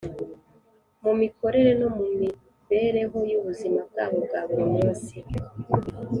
[1.03, 5.15] mu mikorere no mu mibereho y’ubuzima bwabo bwa buri munsi